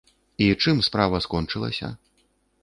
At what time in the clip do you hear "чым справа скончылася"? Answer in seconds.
0.63-1.91